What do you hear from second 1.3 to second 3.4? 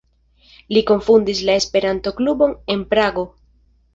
la Esperanto-klubon en Prago.